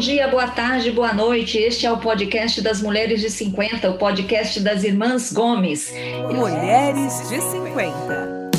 [0.00, 1.58] dia, boa tarde, boa noite.
[1.58, 5.92] Este é o podcast das Mulheres de 50, o podcast das Irmãs Gomes.
[6.34, 8.50] Mulheres de 50.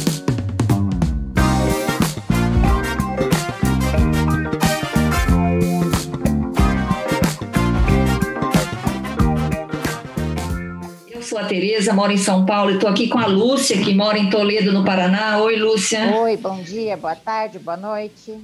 [11.09, 13.95] Eu sou a Tereza, moro em São Paulo e estou aqui com a Lúcia, que
[13.95, 15.39] mora em Toledo, no Paraná.
[15.39, 16.15] Oi, Lúcia.
[16.19, 18.39] Oi, bom dia, boa tarde, boa noite.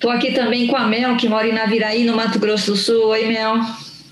[0.00, 3.08] Estou aqui também com a Mel, que mora em Naviraí, no Mato Grosso do Sul.
[3.08, 3.56] Oi, Mel.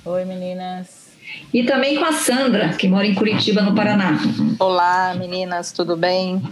[0.04, 1.08] Oi, meninas.
[1.50, 4.18] E também com a Sandra, que mora em Curitiba, no Paraná.
[4.58, 6.42] Olá, meninas, tudo bem?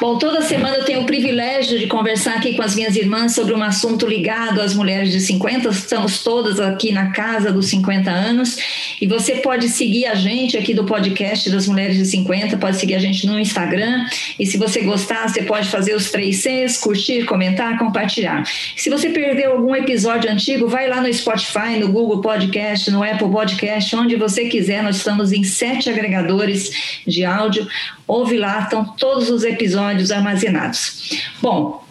[0.00, 3.52] Bom, toda semana eu tenho o privilégio de conversar aqui com as minhas irmãs sobre
[3.52, 5.68] um assunto ligado às mulheres de 50.
[5.68, 8.56] Estamos todas aqui na casa dos 50 anos
[9.00, 12.94] e você pode seguir a gente aqui do podcast das Mulheres de 50, pode seguir
[12.94, 14.06] a gente no Instagram
[14.38, 18.44] e se você gostar, você pode fazer os três Cs, curtir, comentar, compartilhar.
[18.76, 23.28] Se você perdeu algum episódio antigo, vai lá no Spotify, no Google Podcast, no Apple
[23.28, 24.84] Podcast, onde você quiser.
[24.84, 27.66] Nós estamos em sete agregadores de áudio.
[28.06, 31.20] Ouve lá, estão todos os episódios armazenados.
[31.40, 31.84] Bom,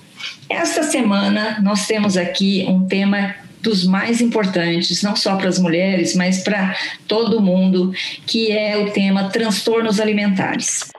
[0.49, 6.15] esta semana nós temos aqui um tema dos mais importantes, não só para as mulheres,
[6.15, 6.75] mas para
[7.07, 7.93] todo mundo,
[8.25, 10.91] que é o tema transtornos alimentares.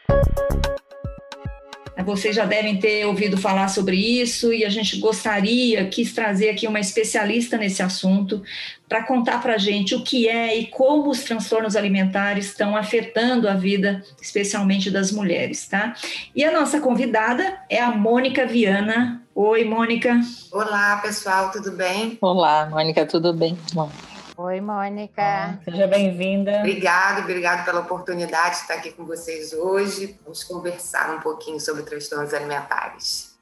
[2.04, 6.66] Vocês já devem ter ouvido falar sobre isso e a gente gostaria, quis trazer aqui
[6.66, 8.42] uma especialista nesse assunto
[8.88, 13.48] para contar para a gente o que é e como os transtornos alimentares estão afetando
[13.48, 15.94] a vida, especialmente das mulheres, tá?
[16.36, 19.22] E a nossa convidada é a Mônica Viana.
[19.34, 20.20] Oi, Mônica.
[20.52, 22.18] Olá, pessoal, tudo bem?
[22.20, 23.56] Olá, Mônica, tudo bem?
[23.72, 23.90] Bom.
[24.36, 25.60] Oi, Mônica.
[25.62, 26.60] Seja bem-vinda.
[26.60, 30.16] Obrigada, obrigada pela oportunidade de estar aqui com vocês hoje.
[30.24, 33.36] Vamos conversar um pouquinho sobre transtornos alimentares.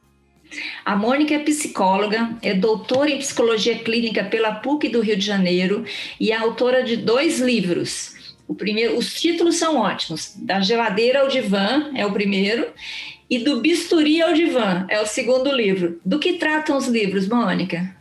[0.85, 5.85] A Mônica é psicóloga, é doutora em psicologia clínica pela PUC do Rio de Janeiro
[6.19, 8.35] e é autora de dois livros.
[8.49, 10.35] O primeiro, os títulos são ótimos.
[10.39, 12.67] Da geladeira ao divã é o primeiro
[13.29, 16.01] e do bisturi ao divã é o segundo livro.
[16.05, 18.00] Do que tratam os livros, Mônica?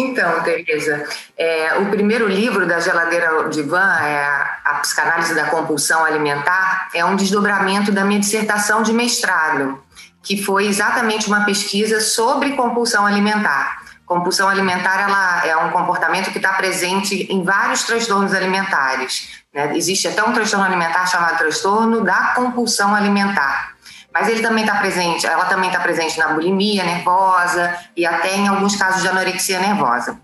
[0.00, 1.04] Então, Tereza,
[1.36, 4.24] é, o primeiro livro da Geladeira ao Divã, é
[4.64, 9.78] A Psicanálise da Compulsão Alimentar, é um desdobramento da minha dissertação de mestrado,
[10.22, 13.82] que foi exatamente uma pesquisa sobre compulsão alimentar.
[14.06, 19.42] Compulsão alimentar ela é um comportamento que está presente em vários transtornos alimentares.
[19.54, 19.76] Né?
[19.76, 23.74] Existe até um transtorno alimentar chamado transtorno da compulsão alimentar.
[24.12, 28.48] Mas ele também está presente, ela também está presente na bulimia nervosa e até em
[28.48, 30.18] alguns casos de anorexia nervosa.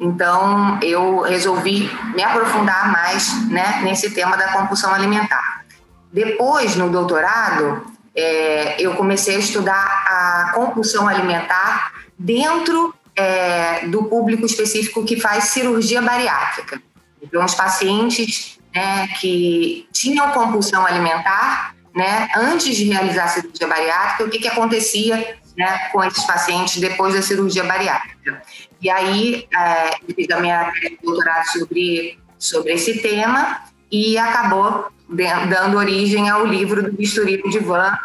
[0.00, 5.64] Então, eu resolvi me aprofundar mais né, nesse tema da compulsão alimentar.
[6.10, 14.46] Depois, no doutorado, é, eu comecei a estudar a compulsão alimentar dentro é, do público
[14.46, 16.80] específico que faz cirurgia bariátrica.
[17.20, 24.24] Então, os pacientes né, que tinham compulsão alimentar né, antes de realizar a cirurgia bariátrica,
[24.24, 28.42] o que, que acontecia né, com esses pacientes depois da cirurgia bariátrica.
[28.82, 30.70] E aí, é, eu fiz a minha
[31.02, 37.96] doutorado sobre, sobre esse tema e acabou dando origem ao livro do Bisturi do Divã,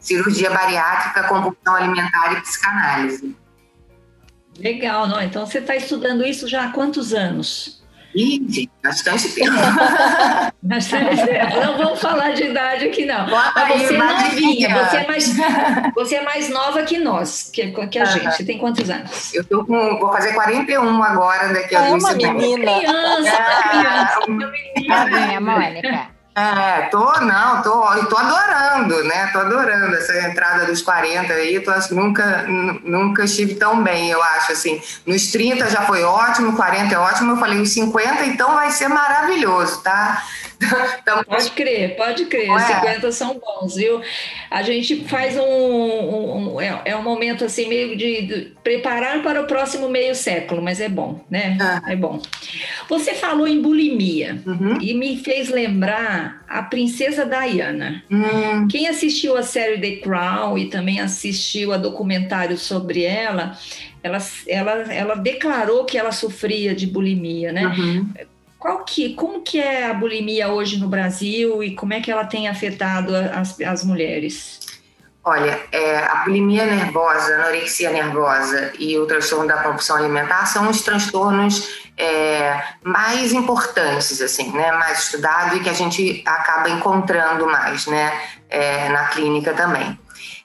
[0.00, 3.36] Cirurgia Bariátrica, Compulsão Alimentar e Psicanálise.
[4.58, 5.22] Legal, não?
[5.22, 7.75] Então você está estudando isso já há quantos anos?
[8.16, 9.52] Ih, bastante tempo.
[10.62, 11.60] bastante tempo.
[11.60, 13.26] Não vamos falar de idade aqui, não.
[13.28, 14.84] Mas você é novinha, adivinha.
[14.84, 15.36] você é, mais,
[15.94, 18.12] você é mais nova que nós, que, que a Aham.
[18.12, 18.36] gente.
[18.36, 19.34] Você tem quantos anos?
[19.34, 22.42] Eu tô com, vou fazer 41 agora, daqui a É duas uma semanas.
[22.42, 22.72] menina.
[22.78, 25.04] Criança, Ah, criança, uma menina.
[25.04, 26.15] Novinha, Mônica.
[26.38, 27.80] É, tô, não, tô,
[28.10, 29.30] tô adorando, né?
[29.32, 34.22] Tô adorando essa entrada dos 40 aí, tô, nunca, nu- nunca estive tão bem, eu
[34.22, 34.78] acho, assim.
[35.06, 38.88] Nos 30 já foi ótimo, 40 é ótimo, eu falei, os 50 então vai ser
[38.88, 40.22] maravilhoso, tá?
[41.00, 42.50] Então, Pode crer, pode crer.
[42.50, 42.58] É?
[42.58, 44.00] 50 são bons, viu?
[44.50, 45.42] A gente faz um.
[45.42, 50.14] um- um- é, é um momento assim, meio de, de preparar para o próximo meio
[50.14, 51.56] século, mas é bom, né?
[51.60, 51.82] Ah.
[51.86, 52.20] É bom.
[52.88, 54.78] Você falou em bulimia uhum.
[54.80, 58.02] e me fez lembrar a princesa Diana.
[58.10, 63.56] Hum, Quem assistiu a série The Crown e também assistiu a documentário sobre ela,
[64.02, 67.66] ela, ela, ela declarou que ela sofria de bulimia, né?
[67.66, 68.08] uhum.
[68.58, 72.24] Qual que, como que é a bulimia hoje no Brasil e como é que ela
[72.24, 74.60] tem afetado as, as mulheres?
[75.22, 80.70] Olha, é, a bulimia nervosa, a anorexia nervosa e o transtorno da compulsão alimentar são
[80.70, 87.44] os transtornos é, mais importantes, assim, né, mais estudados e que a gente acaba encontrando
[87.46, 88.12] mais, né,
[88.48, 89.98] é, na clínica também.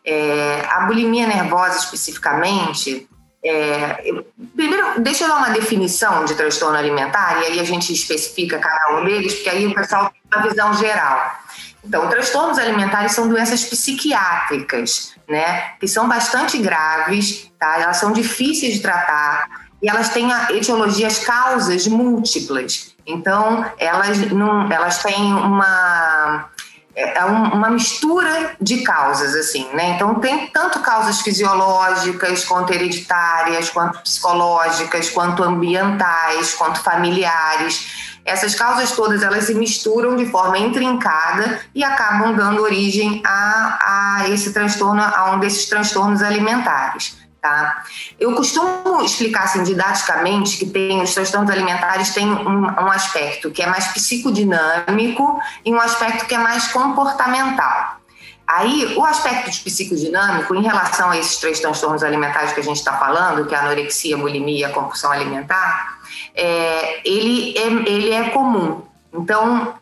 [0.03, 3.07] É, a bulimia nervosa especificamente,
[3.43, 4.13] É,
[4.55, 8.97] primeiro, deixa eu dar uma definição de transtorno alimentar e aí a gente especifica cada
[8.97, 11.39] um deles, porque aí o pessoal tem uma visão geral.
[11.83, 15.71] Então, transtornos alimentares são doenças psiquiátricas, né?
[15.79, 17.79] Que são bastante graves, tá?
[17.79, 19.47] Elas são difíceis de tratar
[19.81, 22.93] e elas têm etiologias, causas múltiplas.
[23.07, 26.50] Então, elas, não, elas têm uma
[26.95, 29.91] é, é uma mistura de causas, assim, né?
[29.91, 38.19] Então, tem tanto causas fisiológicas, quanto hereditárias, quanto psicológicas, quanto ambientais, quanto familiares.
[38.23, 44.29] Essas causas todas, elas se misturam de forma intrincada e acabam dando origem a, a
[44.29, 47.20] esse transtorno, a um desses transtornos alimentares.
[47.41, 47.83] Tá?
[48.19, 53.63] Eu costumo explicar assim, didaticamente que tem, os transtornos alimentares têm um, um, aspecto que
[53.63, 57.97] é mais psicodinâmico e um aspecto que é mais comportamental.
[58.45, 62.77] Aí, o aspecto de psicodinâmico, em relação a esses três transtornos alimentares que a gente
[62.77, 65.99] está falando, que é a anorexia, a bulimia a compulsão alimentar,
[66.35, 68.83] é, ele, é, ele é comum.
[69.11, 69.73] Então,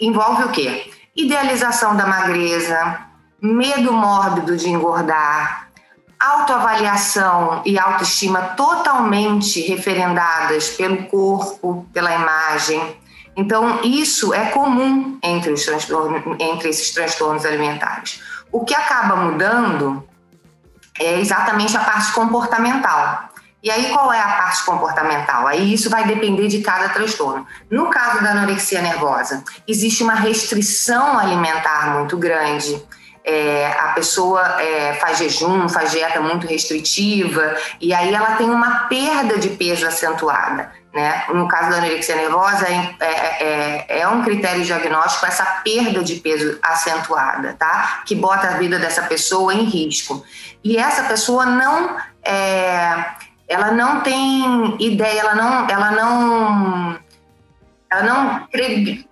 [0.00, 0.90] envolve o quê?
[1.14, 3.00] Idealização da magreza,
[3.42, 5.63] medo mórbido de engordar,
[6.24, 12.96] autoavaliação e autoestima totalmente referendadas pelo corpo, pela imagem.
[13.36, 15.66] Então, isso é comum entre, os
[16.38, 18.22] entre esses transtornos alimentares.
[18.50, 20.06] O que acaba mudando
[20.98, 23.28] é exatamente a parte comportamental.
[23.62, 25.46] E aí, qual é a parte comportamental?
[25.46, 27.46] Aí isso vai depender de cada transtorno.
[27.70, 32.80] No caso da anorexia nervosa, existe uma restrição alimentar muito grande
[33.24, 38.80] é, a pessoa é, faz jejum, faz dieta muito restritiva, e aí ela tem uma
[38.80, 40.70] perda de peso acentuada.
[40.92, 41.24] Né?
[41.30, 46.16] No caso da anorexia nervosa, é, é, é, é um critério diagnóstico essa perda de
[46.16, 48.02] peso acentuada, tá?
[48.06, 50.24] que bota a vida dessa pessoa em risco.
[50.62, 51.96] E essa pessoa não.
[52.22, 53.04] É,
[53.46, 56.98] ela não tem ideia, ela não, ela não
[57.94, 58.48] ela não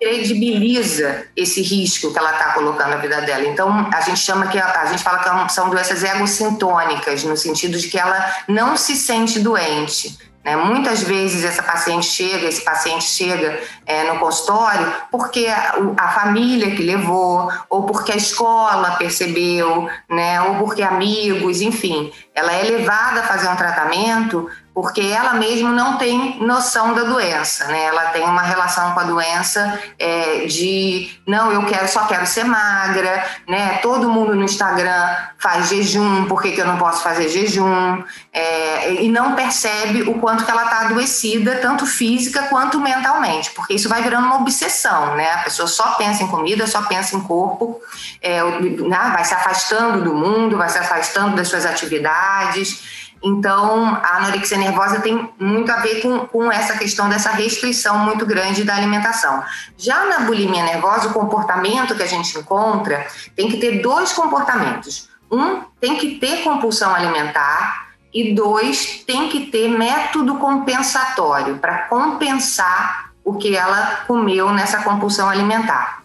[0.01, 3.47] credibiliza esse risco que ela está colocando na vida dela.
[3.47, 7.89] Então, a gente chama que a, gente fala que são doenças egocintônicas, no sentido de
[7.89, 10.19] que ela não se sente doente.
[10.45, 10.57] Né?
[10.57, 16.75] Muitas vezes essa paciente chega, esse paciente chega é, no consultório porque a, a, família
[16.75, 20.41] que levou, ou porque a escola percebeu, né?
[20.43, 22.13] ou porque amigos, enfim.
[22.35, 27.67] Ela é levada a fazer um tratamento porque ela mesma não tem noção da doença,
[27.67, 27.85] né?
[27.85, 32.45] Ela tem uma relação com a doença é, de não, eu quero, só quero ser
[32.45, 33.79] magra, né?
[33.83, 38.03] Todo mundo no Instagram faz jejum, por que, que eu não posso fazer jejum?
[38.33, 43.75] É, e não percebe o quanto que ela está adoecida, tanto física quanto mentalmente, porque
[43.75, 45.33] isso vai virando uma obsessão, né?
[45.33, 47.79] A pessoa só pensa em comida, só pensa em corpo,
[48.23, 49.11] é, né?
[49.13, 53.12] vai se afastando do mundo, vai se afastando das suas atividades.
[53.23, 58.27] Então, a anorexia nervosa tem muito a ver com, com essa questão dessa restrição muito
[58.27, 59.43] grande da alimentação.
[59.79, 65.09] Já na bulimia nervosa, o comportamento que a gente encontra tem que ter dois comportamentos.
[65.31, 73.11] Um, tem que ter compulsão alimentar, e dois, tem que ter método compensatório para compensar
[73.25, 76.02] o que ela comeu nessa compulsão alimentar.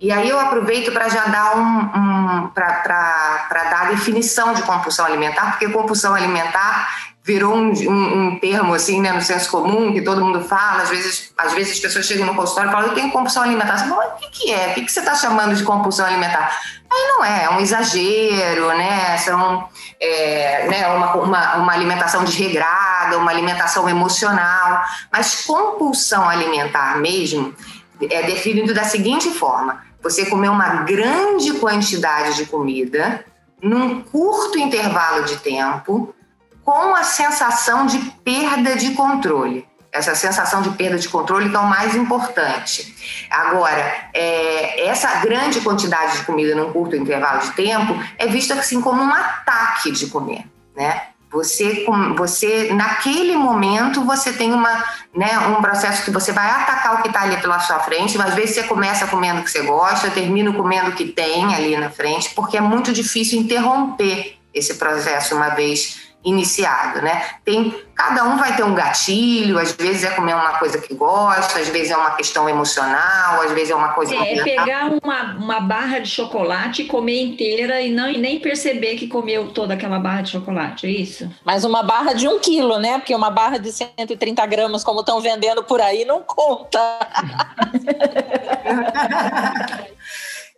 [0.00, 5.04] E aí eu aproveito para já dar um, um para dar a definição de compulsão
[5.04, 10.00] alimentar, porque compulsão alimentar virou um, um, um, termo assim, né, no senso comum, que
[10.00, 12.94] todo mundo fala, às vezes, às vezes as pessoas chegam no consultório e falam, eu
[12.94, 13.76] tenho compulsão alimentar.
[13.76, 14.68] Você fala, o que, que é?
[14.68, 16.50] O que, que você está chamando de compulsão alimentar?
[16.90, 19.18] Aí não é, é um exagero, né?
[19.18, 19.68] São
[20.00, 24.82] é, né, uma, uma, uma alimentação desregrada, uma alimentação emocional,
[25.12, 27.54] mas compulsão alimentar mesmo
[28.08, 33.24] é definido da seguinte forma: você comer uma grande quantidade de comida
[33.62, 36.14] num curto intervalo de tempo,
[36.64, 39.68] com a sensação de perda de controle.
[39.92, 43.26] Essa sensação de perda de controle que é o mais importante.
[43.28, 48.80] Agora, é, essa grande quantidade de comida num curto intervalo de tempo é vista assim
[48.80, 50.44] como um ataque de comer,
[50.76, 51.08] né?
[51.32, 54.84] Você, você naquele momento, você tem uma,
[55.14, 58.30] né, um processo que você vai atacar o que está ali pela sua frente, mas
[58.30, 61.76] às vezes você começa comendo o que você gosta, termina comendo o que tem ali
[61.76, 67.22] na frente, porque é muito difícil interromper esse processo uma vez iniciado, né?
[67.44, 71.58] Tem cada um vai ter um gatilho, às vezes é comer uma coisa que gosta,
[71.58, 75.34] às vezes é uma questão emocional, às vezes é uma coisa É, é pegar uma,
[75.34, 79.74] uma barra de chocolate e comer inteira e não e nem perceber que comeu toda
[79.74, 81.30] aquela barra de chocolate, é isso?
[81.44, 82.98] Mas uma barra de um quilo, né?
[82.98, 86.80] Porque uma barra de 130 gramas, como estão vendendo por aí, não conta.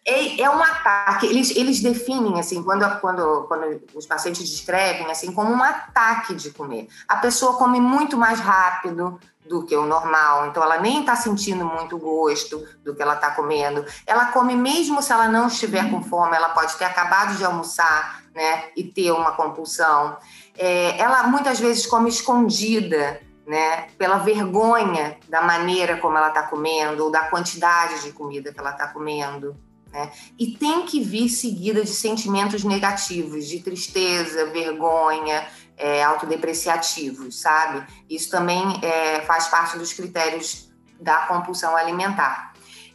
[0.04, 1.26] É, é, um ataque.
[1.26, 6.50] Eles, eles definem assim, quando, quando, quando os pacientes descrevem assim, como um ataque de
[6.50, 6.88] comer.
[7.06, 11.64] A pessoa come muito mais rápido do que o normal, então ela nem está sentindo
[11.64, 13.84] muito gosto do que ela está comendo.
[14.06, 18.22] Ela come mesmo se ela não estiver com fome, ela pode ter acabado de almoçar,
[18.34, 20.16] né, e ter uma compulsão.
[20.56, 27.04] É, ela muitas vezes come escondida, né, pela vergonha da maneira como ela está comendo
[27.04, 29.56] ou da quantidade de comida que ela está comendo.
[29.92, 30.10] Né?
[30.38, 35.46] E tem que vir seguida de sentimentos negativos, de tristeza, vergonha,
[35.76, 37.86] é, autodepreciativos, sabe?
[38.08, 40.70] Isso também é, faz parte dos critérios
[41.00, 42.51] da compulsão alimentar.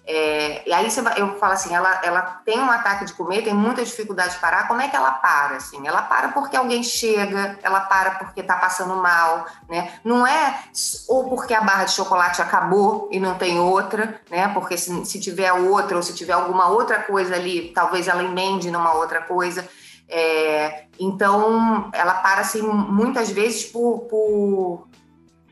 [0.09, 3.53] É, e aí você, eu falo assim, ela, ela tem um ataque de comer, tem
[3.53, 4.65] muita dificuldade de parar.
[4.65, 5.57] Como é que ela para?
[5.57, 9.99] Assim, ela para porque alguém chega, ela para porque está passando mal, né?
[10.05, 10.63] Não é
[11.09, 14.47] ou porque a barra de chocolate acabou e não tem outra, né?
[14.53, 18.71] Porque se, se tiver outra ou se tiver alguma outra coisa ali, talvez ela emende
[18.71, 19.67] numa outra coisa.
[20.07, 24.87] É, então, ela para assim muitas vezes por, por,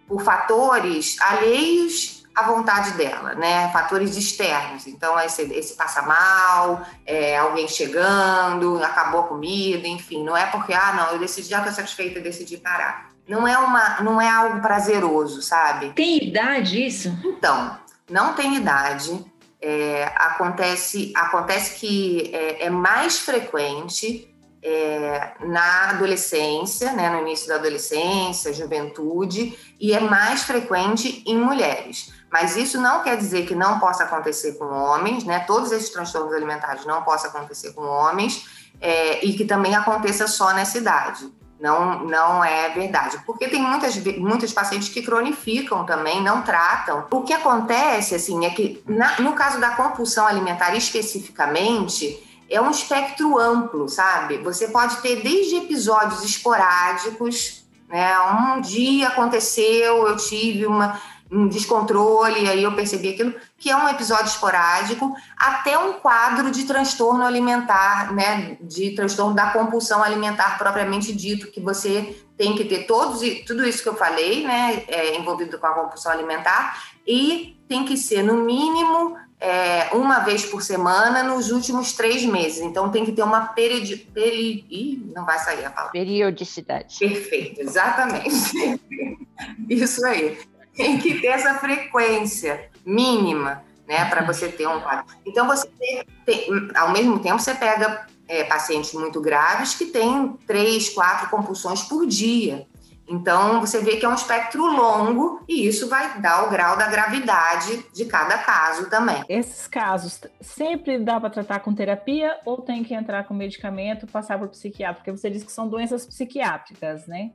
[0.08, 3.72] por fatores alheios a vontade dela, né?
[3.72, 4.86] Fatores externos.
[4.86, 10.22] Então, esse, esse passa mal, é, alguém chegando, acabou a comida, enfim.
[10.22, 13.10] Não é porque, ah, não, eu decidi, já estou satisfeita, decidi parar.
[13.28, 15.94] Não é, uma, não é algo prazeroso, sabe?
[15.94, 17.18] Tem idade isso?
[17.24, 19.26] Então, não tem idade.
[19.62, 24.30] É, acontece, acontece que é, é mais frequente
[24.62, 32.12] é, na adolescência, né, no início da adolescência, juventude, e é mais frequente em mulheres.
[32.32, 35.40] Mas isso não quer dizer que não possa acontecer com homens, né?
[35.40, 38.46] Todos esses transtornos alimentares não possam acontecer com homens
[38.82, 41.32] é, e que também aconteça só nessa idade.
[41.60, 43.18] Não, não é verdade.
[43.26, 47.06] Porque tem muitas, muitos pacientes que cronificam também, não tratam.
[47.10, 52.70] O que acontece, assim, é que na, no caso da compulsão alimentar especificamente, é um
[52.70, 54.38] espectro amplo, sabe?
[54.40, 58.20] Você pode ter desde episódios esporádicos, né?
[58.20, 61.00] Um dia aconteceu, eu tive uma
[61.32, 66.66] um descontrole, aí eu percebi aquilo, que é um episódio esporádico, até um quadro de
[66.66, 72.86] transtorno alimentar, né, de transtorno da compulsão alimentar propriamente dito, que você tem que ter
[72.86, 77.86] todos tudo isso que eu falei, né, é, envolvido com a compulsão alimentar, e tem
[77.86, 82.62] que ser no mínimo é, uma vez por semana nos últimos três meses.
[82.62, 83.98] Então tem que ter uma periodi...
[83.98, 84.66] peri...
[84.70, 85.92] Ih, não vai sair a palavra.
[85.92, 86.98] Periodicidade.
[87.00, 88.80] Perfeito, exatamente.
[89.70, 90.38] Isso aí
[90.76, 95.06] tem que ter essa frequência mínima, né, para você ter um quadro.
[95.26, 100.34] Então, você tem, tem, ao mesmo tempo, você pega é, pacientes muito graves que têm
[100.46, 102.68] três, quatro compulsões por dia.
[103.08, 106.88] Então, você vê que é um espectro longo e isso vai dar o grau da
[106.88, 109.24] gravidade de cada caso também.
[109.30, 114.40] Esses casos sempre dá para tratar com terapia ou tem que entrar com medicamento, passar
[114.40, 114.96] por psiquiatra?
[114.96, 117.30] Porque você disse que são doenças psiquiátricas, né?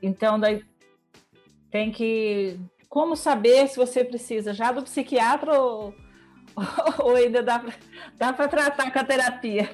[0.00, 0.62] Então, daí
[1.70, 2.58] tem que.
[2.88, 5.94] Como saber se você precisa já do psiquiatra ou,
[7.00, 9.70] ou ainda dá para tratar com a terapia?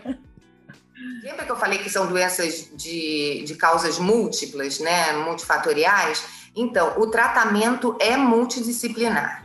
[1.22, 5.12] Lembra que eu falei que são doenças de, de causas múltiplas, né?
[5.12, 6.24] Multifatoriais?
[6.56, 9.44] Então, o tratamento é multidisciplinar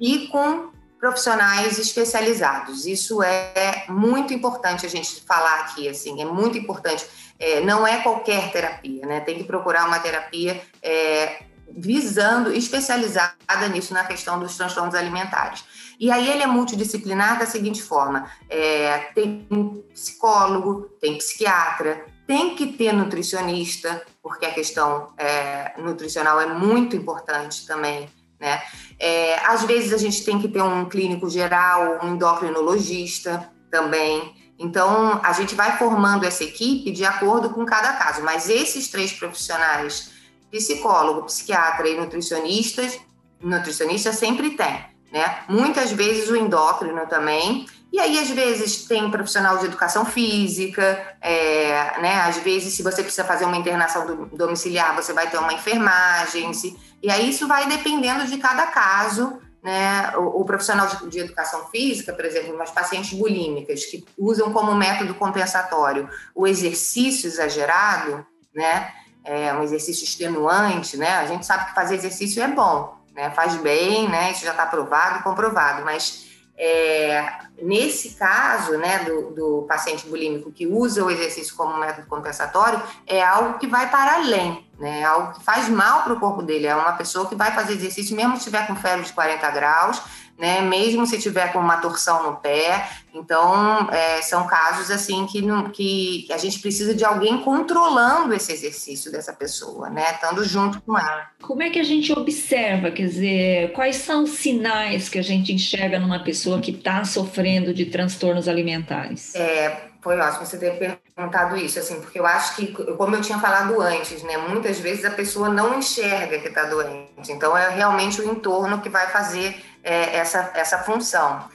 [0.00, 2.86] e com profissionais especializados.
[2.86, 7.04] Isso é muito importante a gente falar aqui, assim, é muito importante.
[7.38, 9.20] É, não é qualquer terapia, né?
[9.20, 11.42] Tem que procurar uma terapia é,
[11.76, 15.64] visando, especializada nisso, na questão dos transtornos alimentares.
[15.98, 19.46] E aí ele é multidisciplinar da seguinte forma: é, tem
[19.92, 27.66] psicólogo, tem psiquiatra, tem que ter nutricionista, porque a questão é, nutricional é muito importante
[27.66, 28.08] também.
[28.40, 28.62] Né?
[28.98, 34.34] É, às vezes a gente tem que ter um clínico geral, um endocrinologista também.
[34.58, 39.12] Então a gente vai formando essa equipe de acordo com cada caso, mas esses três
[39.12, 40.13] profissionais
[40.54, 43.00] psicólogo, psiquiatra e nutricionistas,
[43.40, 45.40] nutricionista sempre tem, né?
[45.48, 52.00] Muitas vezes o endócrino também, e aí, às vezes, tem profissional de educação física, é,
[52.00, 52.22] né?
[52.22, 56.52] Às vezes, se você precisa fazer uma internação domiciliar, você vai ter uma enfermagem.
[56.52, 60.12] Se, e aí, isso vai dependendo de cada caso, né?
[60.16, 64.74] O, o profissional de, de, educação física, por exemplo, umas pacientes bulímicas que usam como
[64.74, 68.92] método compensatório o exercício exagerado, né?
[69.24, 71.16] É um exercício extenuante, né?
[71.16, 73.30] A gente sabe que fazer exercício é bom, né?
[73.30, 74.30] Faz bem, né?
[74.30, 75.84] Isso já está provado, comprovado.
[75.84, 76.26] Mas
[76.56, 77.26] é,
[77.60, 83.20] nesse caso, né, do, do, paciente bulímico que usa o exercício como método compensatório, é
[83.22, 85.00] algo que vai para além, né?
[85.00, 86.66] É algo que faz mal para o corpo dele.
[86.66, 90.02] É uma pessoa que vai fazer exercício, mesmo se estiver com febre de 40 graus,
[90.38, 90.60] né?
[90.60, 92.88] Mesmo se tiver com uma torção no pé.
[93.14, 98.52] Então, é, são casos assim que, não, que a gente precisa de alguém controlando esse
[98.52, 100.12] exercício dessa pessoa, né?
[100.12, 101.28] Estando junto com ela.
[101.40, 105.52] Como é que a gente observa, quer dizer, quais são os sinais que a gente
[105.52, 109.34] enxerga numa pessoa que está sofrendo de transtornos alimentares?
[109.34, 113.38] É, foi ótimo você ter perguntado isso, assim, porque eu acho que, como eu tinha
[113.38, 117.30] falado antes, né, muitas vezes a pessoa não enxerga que está doente.
[117.30, 121.48] Então, é realmente o entorno que vai fazer é, essa, essa função.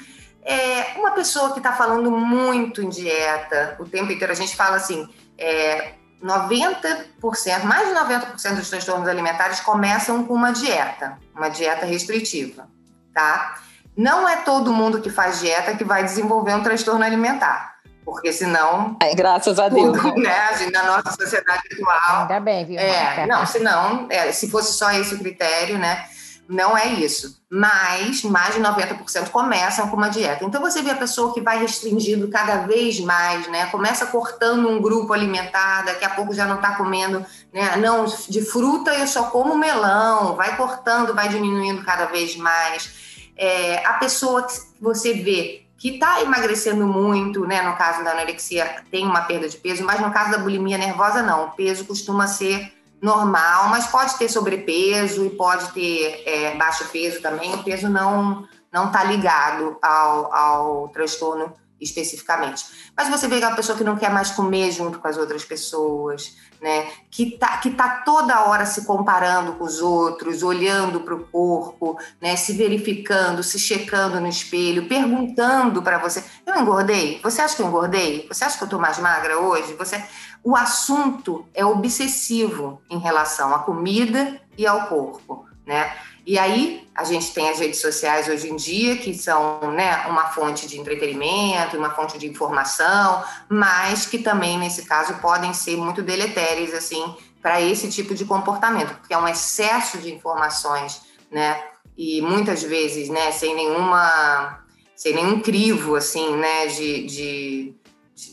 [0.44, 4.78] É, uma pessoa que está falando muito em dieta o tempo inteiro, a gente fala
[4.78, 5.08] assim,
[5.38, 5.94] é,
[6.24, 12.68] 90%, mais de 90% dos transtornos alimentares começam com uma dieta, uma dieta restritiva,
[13.14, 13.56] tá?
[13.98, 18.98] Não é todo mundo que faz dieta que vai desenvolver um transtorno alimentar porque senão.
[19.02, 19.98] É, graças a Deus.
[20.02, 20.34] Tudo, né,
[20.72, 22.22] na nossa sociedade atual.
[22.22, 22.80] Ainda bem, viu?
[22.80, 26.06] É, não, senão, é, se fosse só esse o critério, né?
[26.50, 27.40] Não é isso.
[27.48, 30.44] Mas mais de 90% começam com uma dieta.
[30.44, 33.68] Então você vê a pessoa que vai restringindo cada vez mais, né?
[33.68, 37.76] Começa cortando um grupo alimentar, daqui a pouco já não está comendo, né?
[37.78, 43.30] Não, de fruta eu só como melão, vai cortando, vai diminuindo cada vez mais.
[43.38, 47.62] É, a pessoa que você vê que está emagrecendo muito, né?
[47.62, 51.22] No caso da anorexia, tem uma perda de peso, mas no caso da bulimia nervosa,
[51.22, 51.46] não.
[51.46, 57.22] O peso costuma ser normal, mas pode ter sobrepeso e pode ter é, baixo peso
[57.22, 57.54] também.
[57.54, 61.52] O peso não não está ligado ao, ao transtorno
[61.82, 62.66] especificamente.
[62.96, 66.36] Mas você vê aquela pessoa que não quer mais comer junto com as outras pessoas,
[66.62, 66.88] né?
[67.10, 71.98] Que tá, que tá toda hora se comparando com os outros, olhando para o corpo,
[72.22, 72.36] né?
[72.36, 77.20] Se verificando, se checando no espelho, perguntando para você: eu engordei?
[77.24, 78.28] Você acha que eu engordei?
[78.28, 79.74] Você acha que eu estou mais magra hoje?
[79.76, 80.04] Você,
[80.44, 85.94] o assunto é obsessivo em relação à comida e ao corpo, né?
[86.26, 90.28] E aí a gente tem as redes sociais hoje em dia, que são né, uma
[90.28, 96.04] fonte de entretenimento, uma fonte de informação, mas que também, nesse caso, podem ser muito
[96.04, 101.64] deletérias assim, para esse tipo de comportamento, porque é um excesso de informações, né?
[101.98, 104.64] E muitas vezes, né, sem nenhuma,
[104.96, 107.76] sem nenhum crivo, assim, né, de, de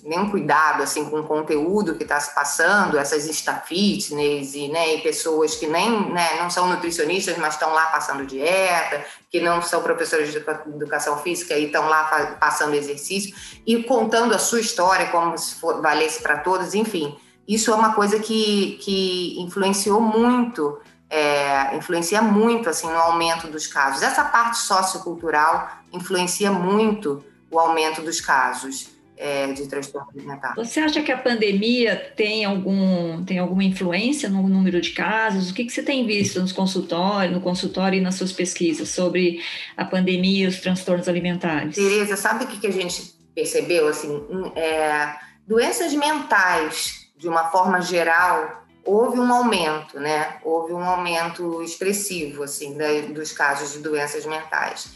[0.05, 5.01] nenhum cuidado assim com o conteúdo que está se passando, essas instafitness e, né, e
[5.01, 9.83] pessoas que nem né, não são nutricionistas, mas estão lá passando dieta, que não são
[9.83, 13.35] professores de educação física e estão lá passando exercício
[13.67, 17.17] e contando a sua história como se for, valesse para todos, enfim.
[17.47, 23.67] Isso é uma coisa que, que influenciou muito, é, influencia muito assim no aumento dos
[23.69, 24.03] casos.
[24.03, 30.55] Essa parte sociocultural influencia muito o aumento dos casos é, de transtorno alimentar.
[30.55, 35.51] Você acha que a pandemia tem, algum, tem alguma influência no número de casos?
[35.51, 39.43] O que, que você tem visto nos consultórios, no consultório e nas suas pesquisas sobre
[39.77, 41.75] a pandemia e os transtornos alimentares?
[41.75, 43.89] Tereza, sabe o que, que a gente percebeu?
[43.89, 44.23] Assim,
[44.55, 45.15] é,
[45.47, 50.37] doenças mentais, de uma forma geral, houve um aumento, né?
[50.45, 54.89] Houve um aumento expressivo, assim, da, dos casos de doenças mentais.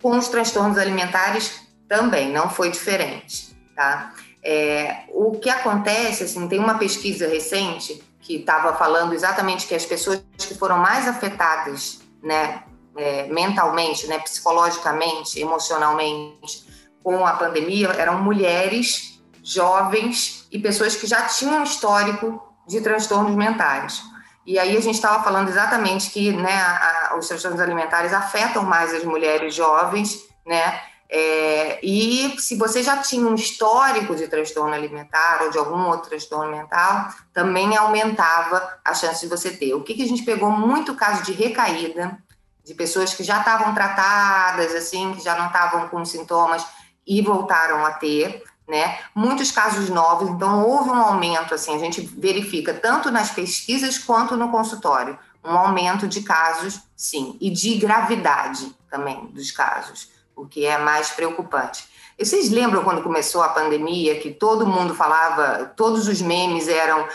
[0.00, 3.53] Com os transtornos alimentares também, não foi diferente.
[3.74, 4.14] Tá?
[4.42, 9.84] É, o que acontece, assim, tem uma pesquisa recente que estava falando exatamente que as
[9.84, 12.62] pessoas que foram mais afetadas, né,
[12.96, 16.64] é, mentalmente, né, psicologicamente, emocionalmente,
[17.02, 24.02] com a pandemia, eram mulheres, jovens e pessoas que já tinham histórico de transtornos mentais.
[24.46, 28.62] E aí a gente estava falando exatamente que né, a, a, os transtornos alimentares afetam
[28.62, 30.80] mais as mulheres jovens, né?
[31.08, 36.08] É, e se você já tinha um histórico de transtorno alimentar ou de algum outro
[36.08, 39.74] transtorno mental, também aumentava a chance de você ter.
[39.74, 42.18] O que, que a gente pegou muito caso de recaída,
[42.64, 46.64] de pessoas que já estavam tratadas, assim, que já não estavam com sintomas
[47.06, 48.98] e voltaram a ter, né?
[49.14, 54.38] Muitos casos novos, então houve um aumento, assim, a gente verifica tanto nas pesquisas quanto
[54.38, 60.66] no consultório, um aumento de casos, sim, e de gravidade também dos casos o que
[60.66, 61.88] é mais preocupante.
[62.18, 67.08] Vocês lembram quando começou a pandemia que todo mundo falava, todos os memes eram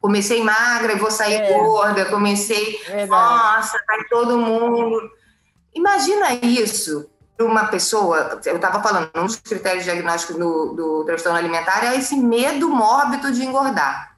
[0.00, 1.52] comecei magra e vou sair é.
[1.52, 3.10] gorda, comecei, Verdade.
[3.10, 4.98] nossa, vai todo mundo.
[5.74, 11.38] Imagina isso para uma pessoa, eu estava falando, um dos critérios diagnósticos do, do transtorno
[11.38, 14.09] alimentar é esse medo mórbido de engordar.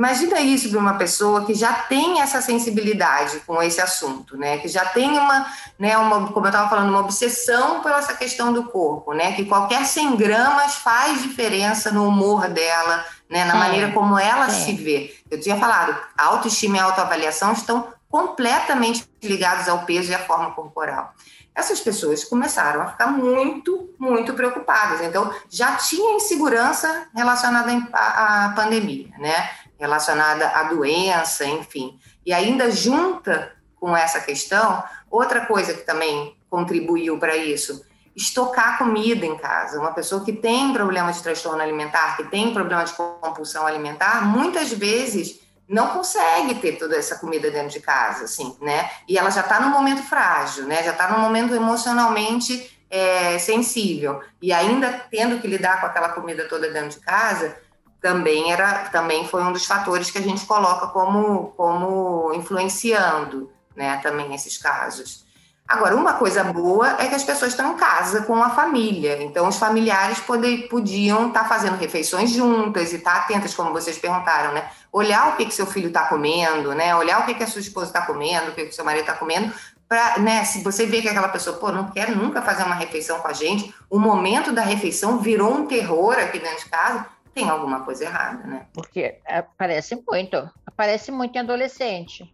[0.00, 4.56] Imagina isso para uma pessoa que já tem essa sensibilidade com esse assunto, né?
[4.56, 5.46] Que já tem uma,
[5.78, 9.32] né, uma como eu estava falando, uma obsessão pela essa questão do corpo, né?
[9.32, 13.44] Que qualquer 100 gramas faz diferença no humor dela, né?
[13.44, 15.14] Na maneira como ela se vê.
[15.30, 20.18] Eu tinha falado, a autoestima e a autoavaliação estão completamente ligados ao peso e à
[20.18, 21.12] forma corporal.
[21.54, 25.02] essas pessoas começaram a ficar muito, muito preocupadas.
[25.02, 29.50] Então, já tinha insegurança relacionada à pandemia, né?
[29.80, 31.98] Relacionada à doença, enfim.
[32.24, 37.82] E ainda junta com essa questão, outra coisa que também contribuiu para isso,
[38.14, 39.80] estocar comida em casa.
[39.80, 44.70] Uma pessoa que tem problema de transtorno alimentar, que tem problema de compulsão alimentar, muitas
[44.70, 48.90] vezes não consegue ter toda essa comida dentro de casa, assim, né?
[49.08, 50.82] E ela já está num momento frágil, né?
[50.82, 56.48] Já está num momento emocionalmente é, sensível e ainda tendo que lidar com aquela comida
[56.48, 57.56] toda dentro de casa,
[58.00, 63.98] também era, também foi um dos fatores que a gente coloca como como influenciando, né?
[64.02, 65.24] Também nesses casos.
[65.70, 69.46] Agora, uma coisa boa é que as pessoas estão em casa com a família, então
[69.46, 73.96] os familiares poder, podiam estar tá fazendo refeições juntas e estar tá atentas, como vocês
[73.96, 74.68] perguntaram, né?
[74.92, 76.96] Olhar o que, que seu filho está comendo, né?
[76.96, 79.14] Olhar o que, que a sua esposa está comendo, o que, que seu marido está
[79.14, 79.54] comendo,
[79.88, 80.44] para, né?
[80.44, 83.32] Se você vê que aquela pessoa, pô, não quer nunca fazer uma refeição com a
[83.32, 88.04] gente, o momento da refeição virou um terror aqui dentro de casa, tem alguma coisa
[88.04, 88.66] errada, né?
[88.72, 92.32] Porque aparece muito, aparece muito em adolescente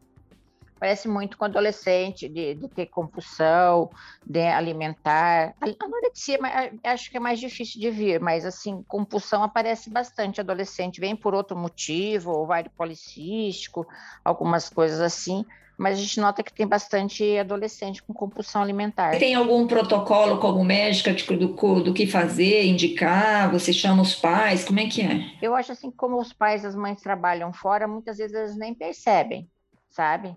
[0.78, 3.90] Parece muito com adolescente, de, de ter compulsão,
[4.24, 5.54] de alimentar.
[5.80, 6.38] Anorexia
[6.84, 11.34] acho que é mais difícil de vir, mas assim, compulsão aparece bastante adolescente, vem por
[11.34, 13.86] outro motivo, ovário policístico,
[14.22, 19.18] algumas coisas assim, mas a gente nota que tem bastante adolescente com compulsão alimentar.
[19.18, 21.48] Tem algum protocolo como médica tipo, do,
[21.82, 23.50] do que fazer, indicar?
[23.52, 24.64] Você chama os pais?
[24.64, 25.32] Como é que é?
[25.42, 28.74] Eu acho assim, como os pais e as mães trabalham fora, muitas vezes eles nem
[28.74, 29.48] percebem,
[29.88, 30.36] sabe?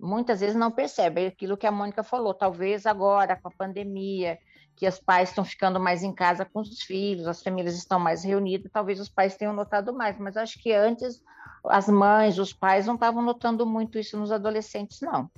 [0.00, 2.32] muitas vezes não percebe aquilo que a Mônica falou.
[2.32, 4.38] Talvez agora, com a pandemia,
[4.80, 8.24] que os pais estão ficando mais em casa com os filhos, as famílias estão mais
[8.24, 11.22] reunidas, talvez os pais tenham notado mais, mas acho que antes
[11.66, 15.30] as mães, os pais não estavam notando muito isso nos adolescentes, não.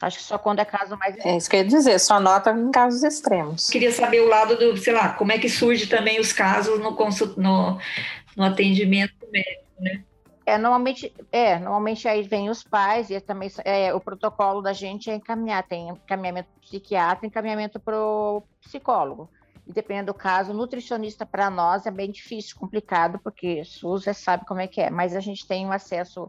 [0.00, 1.14] Acho que só quando é caso mais.
[1.24, 3.70] É isso que eu ia dizer, só nota em casos extremos.
[3.70, 6.90] Queria saber o lado do, sei lá, como é que surge também os casos no,
[6.90, 7.78] no,
[8.36, 10.02] no atendimento médico, né?
[10.50, 15.08] É, normalmente, é, normalmente aí vem os pais e também é, o protocolo da gente
[15.08, 19.30] é encaminhar, tem encaminhamento psiquiatra, encaminhamento para o psicólogo.
[19.64, 24.44] E dependendo do caso, nutricionista para nós é bem difícil, complicado, porque SUS já sabe
[24.44, 26.28] como é que é, mas a gente tem um acesso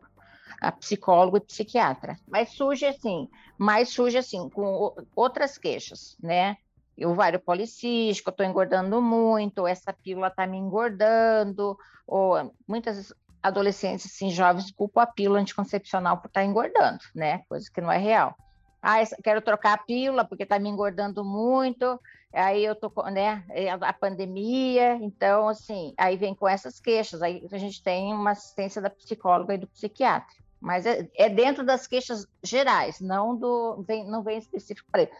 [0.61, 2.15] a psicólogo e psiquiatra.
[2.27, 6.57] Mas surge assim, mais surge assim, com outras queixas, né?
[7.03, 14.29] ovário policístico, eu estou engordando muito, essa pílula está me engordando, ou muitas adolescentes, assim,
[14.29, 17.41] jovens, culpam a pílula anticoncepcional por estar tá engordando, né?
[17.49, 18.35] Coisa que não é real.
[18.81, 21.99] Ah, quero trocar a pílula porque está me engordando muito,
[22.33, 27.47] aí eu tô, né, é a pandemia, então, assim, aí vem com essas queixas, aí
[27.51, 30.35] a gente tem uma assistência da psicóloga e do psiquiatra.
[30.59, 35.11] Mas é, é dentro das queixas gerais, não do, vem, não vem específico para ele.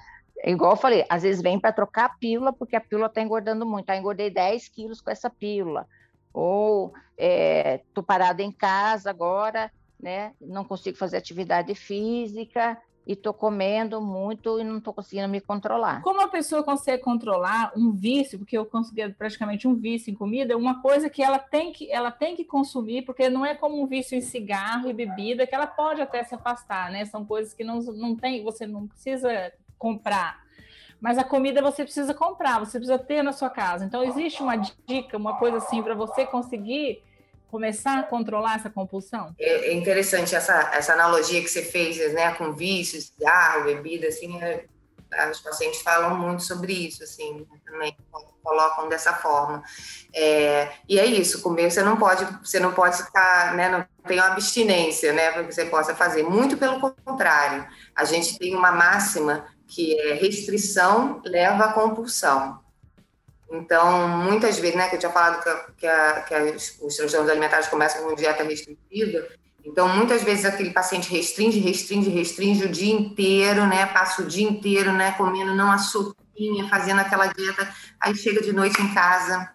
[0.44, 3.64] Igual eu falei, às vezes vem para trocar a pílula, porque a pílula está engordando
[3.64, 3.90] muito.
[3.90, 5.88] Ah, engordei 10 quilos com essa pílula
[6.34, 10.34] ou estou é, parada em casa agora, né?
[10.42, 16.02] Não consigo fazer atividade física e estou comendo muito e não estou conseguindo me controlar.
[16.02, 20.58] Como a pessoa consegue controlar um vício, porque eu consegui praticamente um vício em comida,
[20.58, 23.88] uma coisa que ela tem que ela tem que consumir, porque não é como um
[23.88, 27.06] vício em cigarro e bebida que ela pode até se afastar, né?
[27.06, 30.40] São coisas que não, não tem, você não precisa comprar
[31.02, 33.84] mas a comida você precisa comprar, você precisa ter na sua casa.
[33.84, 37.04] Então, existe uma dica, uma coisa assim, para você conseguir
[37.50, 39.36] começar a controlar essa compulsão?
[39.38, 44.40] É, é interessante essa, essa analogia que você fez, né, com vícios, cigarro, bebida, assim,
[44.42, 44.66] é,
[45.30, 47.96] os pacientes falam muito sobre isso, assim, também
[48.44, 49.64] colocam dessa forma.
[50.14, 54.18] É, e é isso, comer você não pode, você não pode ficar, né, não tem
[54.18, 56.24] uma abstinência, né, para que você possa fazer.
[56.24, 62.60] Muito pelo contrário, a gente tem uma máxima que é restrição leva à compulsão.
[63.50, 66.96] Então, muitas vezes, né, que eu tinha falado que, a, que, a, que as, os
[66.96, 69.28] transtornos alimentares começam com dieta restritiva,
[69.64, 74.48] então, muitas vezes aquele paciente restringe, restringe, restringe o dia inteiro, né, passa o dia
[74.48, 79.52] inteiro, né, comendo não açuquinha, fazendo aquela dieta, aí chega de noite em casa,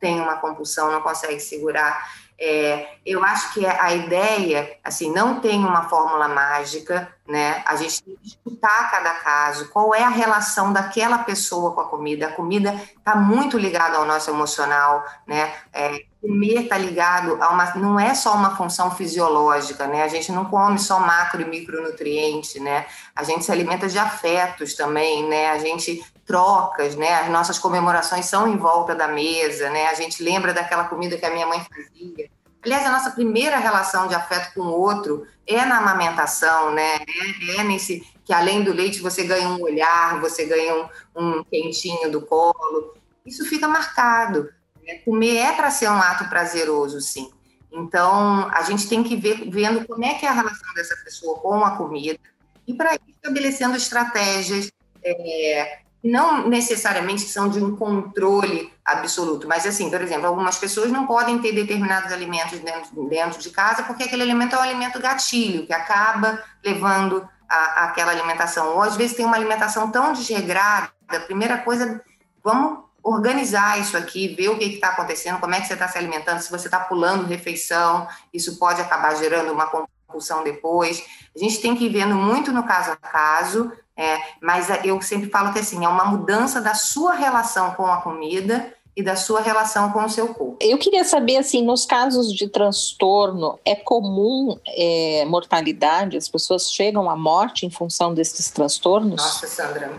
[0.00, 2.08] tem uma compulsão, não consegue segurar.
[2.40, 7.64] É, eu acho que a ideia, assim, não tem uma fórmula mágica, né?
[7.66, 11.88] A gente tem que escutar cada caso, qual é a relação daquela pessoa com a
[11.88, 12.28] comida.
[12.28, 15.52] A comida está muito ligada ao nosso emocional, né?
[15.72, 20.02] É, comer está ligado a uma, não é só uma função fisiológica, né?
[20.02, 22.86] A gente não come só macro e micronutrientes, né?
[23.14, 25.50] A gente se alimenta de afetos também, né?
[25.50, 27.14] A gente trocas, né?
[27.14, 29.86] As nossas comemorações são em volta da mesa, né?
[29.86, 32.28] A gente lembra daquela comida que a minha mãe fazia.
[32.62, 36.96] Aliás, a nossa primeira relação de afeto com o outro é na amamentação, né?
[36.96, 41.44] É, é nesse que além do leite você ganha um olhar, você ganha um, um
[41.44, 42.94] quentinho do colo.
[43.24, 44.50] Isso fica marcado.
[44.88, 44.94] Né?
[45.04, 47.30] Comer é para ser um ato prazeroso, sim.
[47.70, 51.38] Então, a gente tem que ver vendo como é que é a relação dessa pessoa
[51.38, 52.18] com a comida
[52.66, 54.70] e para estabelecendo estratégias
[55.04, 61.06] é, não necessariamente são de um controle absoluto, mas assim, por exemplo, algumas pessoas não
[61.06, 65.66] podem ter determinados alimentos dentro, dentro de casa porque aquele alimento é um alimento gatilho,
[65.66, 68.74] que acaba levando a, aquela alimentação.
[68.74, 72.02] Ou às vezes tem uma alimentação tão desregrada, a primeira coisa,
[72.42, 75.98] vamos organizar isso aqui, ver o que está acontecendo, como é que você está se
[75.98, 81.02] alimentando, se você está pulando refeição, isso pode acabar gerando uma compulsão depois.
[81.34, 85.30] A gente tem que ir vendo muito no caso a caso, é, mas eu sempre
[85.30, 89.40] falo que assim, é uma mudança da sua relação com a comida e da sua
[89.40, 90.56] relação com o seu corpo.
[90.60, 96.16] Eu queria saber, assim, nos casos de transtorno, é comum é, mortalidade?
[96.16, 99.22] As pessoas chegam à morte em função desses transtornos?
[99.22, 99.92] Nossa, Sandra,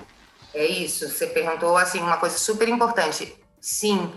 [0.53, 1.07] é isso.
[1.07, 3.35] Você perguntou, assim, uma coisa super importante.
[3.61, 4.11] Sim,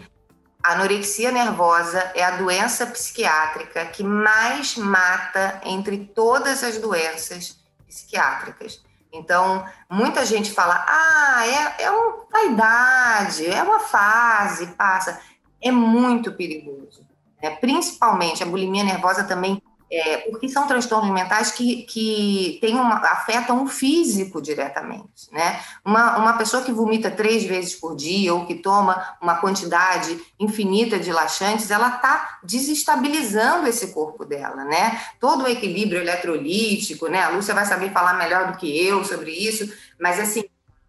[0.62, 7.56] a anorexia nervosa é a doença psiquiátrica que mais mata entre todas as doenças
[7.88, 8.80] psiquiátricas.
[9.12, 15.20] Então, muita gente fala: ah, é, é uma vaidade, é uma fase, passa.
[15.60, 17.06] É muito perigoso.
[17.42, 17.50] Né?
[17.50, 19.60] Principalmente a bulimia nervosa também
[19.92, 25.60] é, porque são transtornos mentais que, que tem uma, afetam o físico diretamente, né?
[25.84, 30.98] Uma, uma pessoa que vomita três vezes por dia ou que toma uma quantidade infinita
[30.98, 34.98] de laxantes, ela está desestabilizando esse corpo dela, né?
[35.20, 37.22] Todo o equilíbrio eletrolítico, né?
[37.24, 40.42] A Lúcia vai saber falar melhor do que eu sobre isso, mas assim,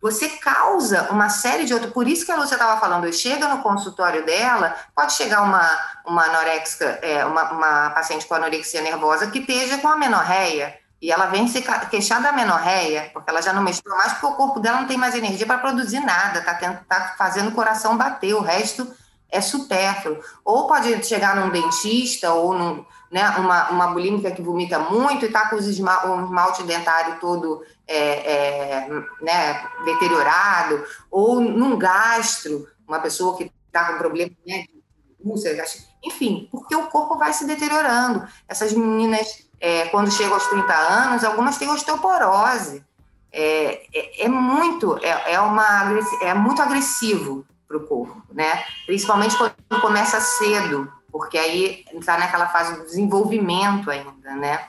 [0.04, 1.94] você causa uma série de outros.
[1.94, 5.66] Por isso que a Lúcia estava falando, chega no consultório dela, pode chegar uma,
[6.06, 10.78] uma anorexica, é, uma, uma paciente com anorexia nervosa que esteja com a menorreia.
[11.02, 14.34] E ela vem se queixar da menorreia, porque ela já não menstrua mais, porque o
[14.34, 18.34] corpo dela não tem mais energia para produzir nada, está tá fazendo o coração bater,
[18.34, 18.86] o resto
[19.32, 20.20] é supérfluo.
[20.44, 25.28] Ou pode chegar num dentista ou num, né, uma, uma bulímica que vomita muito e
[25.28, 28.90] está com o esmalte dentário todo é, é,
[29.22, 34.84] né, deteriorado, ou num gastro, uma pessoa que está com problema né, de
[35.24, 35.64] úlcera,
[36.04, 38.28] enfim, porque o corpo vai se deteriorando.
[38.48, 42.84] Essas meninas, é, quando chegam aos 30 anos, algumas têm osteoporose.
[43.32, 45.84] É, é, é muito, é, é, uma,
[46.22, 48.64] é muito agressivo para o corpo, né?
[48.88, 54.66] Principalmente quando começa cedo, porque aí está naquela fase do desenvolvimento ainda, né?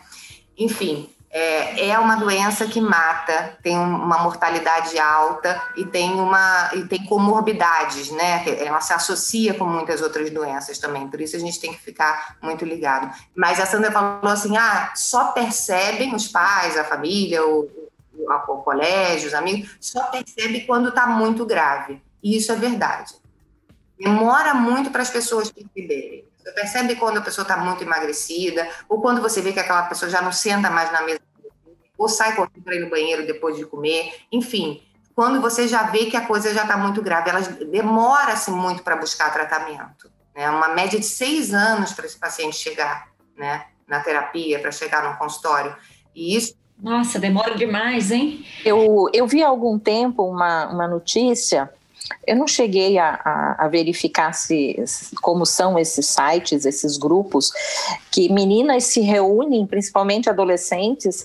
[0.58, 6.84] Enfim, é, é uma doença que mata, tem uma mortalidade alta e tem uma e
[6.84, 8.44] tem comorbidades, né?
[8.62, 12.36] Ela se associa com muitas outras doenças também, por isso a gente tem que ficar
[12.42, 13.10] muito ligado.
[13.34, 17.70] Mas a Sandra falou assim: ah, só percebem os pais, a família, o,
[18.16, 22.02] o, o colégio, os amigos, só percebe quando está muito grave.
[22.22, 23.14] E isso é verdade.
[23.98, 26.24] Demora muito para as pessoas perceberem.
[26.44, 30.10] Você percebe quando a pessoa está muito emagrecida, ou quando você vê que aquela pessoa
[30.10, 31.20] já não senta mais na mesa,
[31.96, 34.82] ou sai correndo para ir no banheiro depois de comer, enfim.
[35.14, 38.96] Quando você já vê que a coisa já está muito grave, ela demora-se muito para
[38.96, 40.10] buscar tratamento.
[40.34, 40.50] Né?
[40.50, 45.16] Uma média de seis anos para esse paciente chegar né, na terapia, para chegar no
[45.16, 45.74] consultório.
[46.14, 48.44] E isso nossa, demora demais, hein?
[48.64, 51.72] Eu, eu vi há algum tempo uma, uma notícia
[52.26, 54.76] eu não cheguei a, a, a, verificar se,
[55.22, 57.50] como são esses sites, esses grupos,
[58.10, 61.24] que meninas se reúnem, principalmente adolescentes,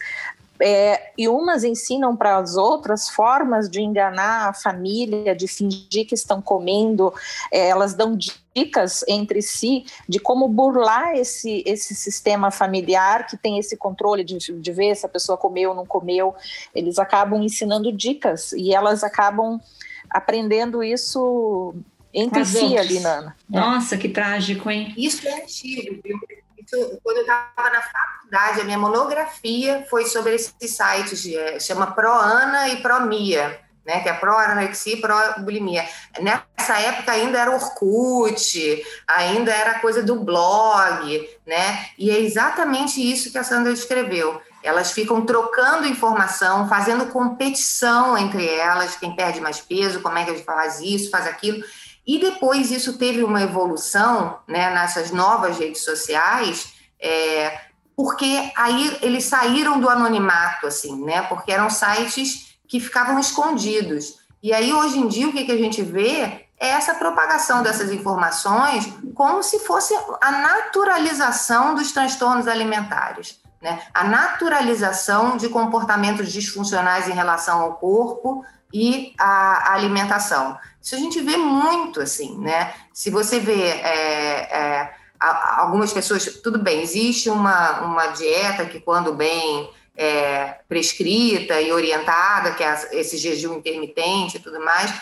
[0.61, 6.13] é, e umas ensinam para as outras formas de enganar a família, de fingir que
[6.13, 7.13] estão comendo,
[7.51, 8.17] é, elas dão
[8.53, 14.37] dicas entre si de como burlar esse, esse sistema familiar que tem esse controle de,
[14.37, 16.35] de ver se a pessoa comeu ou não comeu.
[16.75, 19.61] Eles acabam ensinando dicas e elas acabam
[20.09, 21.73] aprendendo isso
[22.13, 23.35] entre si ali, Nana.
[23.47, 24.93] Nossa, que trágico, hein?
[24.97, 26.17] Isso é antigo, viu?
[26.57, 31.91] Isso, quando eu estava na faculdade, a minha monografia foi sobre esses sites, é, chama
[31.91, 35.83] ProAna e ProMia, né, que é pró-anorexia e pró-bulimia.
[36.19, 41.87] Nessa época ainda era Orkut, ainda era coisa do blog, né?
[41.97, 44.39] E é exatamente isso que a Sandra descreveu.
[44.63, 50.31] Elas ficam trocando informação, fazendo competição entre elas, quem perde mais peso, como é que
[50.31, 51.63] a gente faz isso, faz aquilo.
[52.05, 57.59] E depois isso teve uma evolução né, nessas novas redes sociais, é,
[57.95, 61.21] porque aí eles saíram do anonimato, assim, né?
[61.23, 64.19] Porque eram sites que ficavam escondidos.
[64.41, 67.91] E aí, hoje em dia, o que, que a gente vê é essa propagação dessas
[67.91, 73.39] informações como se fosse a naturalização dos transtornos alimentares.
[73.61, 73.81] Né?
[73.93, 80.57] A naturalização de comportamentos disfuncionais em relação ao corpo e à alimentação.
[80.81, 82.73] Isso a gente vê muito assim, né?
[82.93, 89.13] Se você vê é, é, algumas pessoas, tudo bem, existe uma, uma dieta que, quando
[89.13, 94.93] bem é, prescrita e orientada, que é esse jejum intermitente e tudo mais,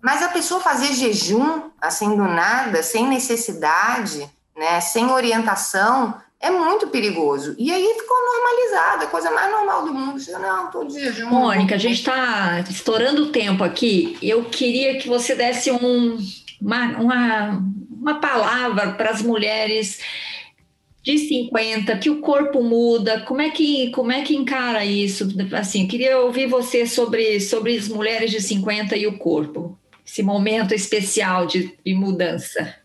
[0.00, 6.88] mas a pessoa fazer jejum assim do nada, sem necessidade, né, sem orientação, é muito
[6.88, 7.54] perigoso.
[7.56, 10.20] E aí ficou normalizado, a coisa mais normal do mundo.
[10.40, 11.28] Não, todo jejum.
[11.30, 14.18] Mônica, a gente está estourando o tempo aqui.
[14.20, 16.18] Eu queria que você desse um,
[16.60, 20.00] uma, uma, uma palavra para as mulheres
[21.00, 25.28] de 50, que o corpo muda, como é que, como é que encara isso?
[25.52, 29.76] Assim, queria ouvir você sobre, sobre as mulheres de 50 e o corpo,
[30.06, 32.81] esse momento especial de, de mudança.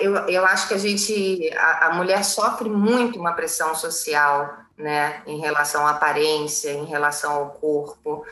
[0.00, 5.22] Eu, eu acho que a gente, a, a, mulher sofre muito uma pressão social, né,
[5.26, 8.26] em relação à aparência, em relação ao corpo.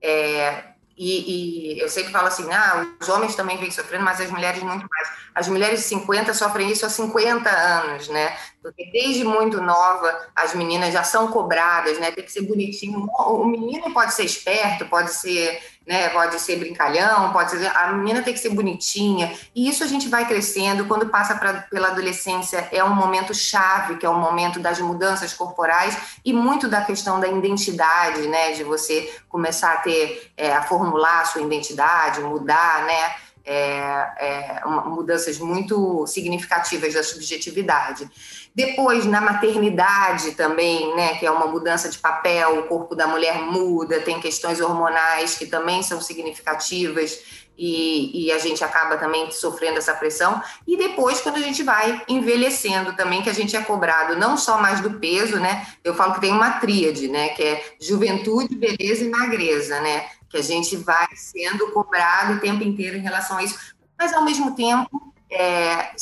[0.00, 0.64] É,
[0.96, 4.62] e, e, eu sempre falo assim, ah, os homens também vêm sofrendo, mas as mulheres
[4.62, 5.08] muito mais.
[5.34, 8.36] As mulheres de 50 sofrem isso há 50 anos, né?
[8.62, 12.12] Porque desde muito nova as meninas já são cobradas, né?
[12.12, 13.08] Tem que ser bonitinho.
[13.18, 16.08] O menino pode ser esperto, pode ser né?
[16.08, 17.66] Pode ser brincalhão, pode ser.
[17.66, 19.36] A menina tem que ser bonitinha.
[19.54, 20.86] E isso a gente vai crescendo.
[20.86, 25.34] Quando passa pra, pela adolescência, é um momento chave, que é o momento das mudanças
[25.34, 28.52] corporais e muito da questão da identidade, né?
[28.52, 33.14] De você começar a ter, é, a formular a sua identidade, mudar, né?
[33.46, 38.08] É, é, mudanças muito significativas da subjetividade.
[38.54, 43.42] Depois, na maternidade também, né, que é uma mudança de papel, o corpo da mulher
[43.42, 47.18] muda, tem questões hormonais que também são significativas
[47.56, 50.42] e, e, a gente acaba também sofrendo essa pressão.
[50.66, 54.60] E depois, quando a gente vai envelhecendo também, que a gente é cobrado não só
[54.60, 55.66] mais do peso, né?
[55.84, 57.28] Eu falo que tem uma tríade, né?
[57.28, 60.06] Que é juventude, beleza e magreza, né?
[60.28, 63.56] Que a gente vai sendo cobrado o tempo inteiro em relação a isso.
[63.96, 65.92] Mas, ao mesmo tempo, é,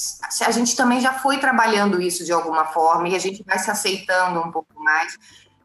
[0.45, 3.71] a gente também já foi trabalhando isso de alguma forma e a gente vai se
[3.71, 5.19] aceitando um pouco mais.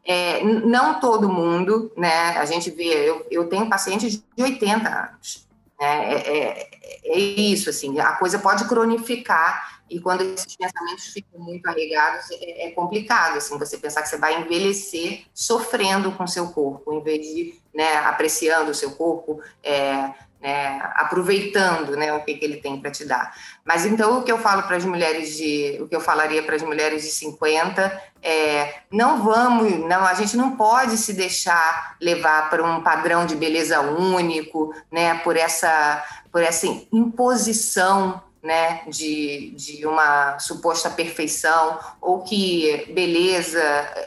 [0.04, 2.38] É, não todo mundo, né?
[2.38, 5.46] A gente vê, eu, eu tenho pacientes de 80 anos.
[5.78, 6.14] Né?
[6.14, 6.70] É, é,
[7.04, 12.66] é, isso, assim, a coisa pode cronificar e quando esses pensamentos ficam muito arregados, é,
[12.66, 17.26] é, complicado, assim, você pensar que você vai envelhecer sofrendo com seu corpo, em vez
[17.26, 22.80] de né, apreciando o seu corpo, é, né, aproveitando né, o que, que ele tem
[22.80, 23.34] para te dar.
[23.64, 26.54] Mas então o que eu falo para as mulheres de, o que eu falaria para
[26.54, 32.48] as mulheres de 50 é não vamos, não, a gente não pode se deixar levar
[32.50, 39.86] para um padrão de beleza único, né, por essa por essa imposição né, de, de
[39.86, 43.60] uma suposta perfeição, ou que beleza,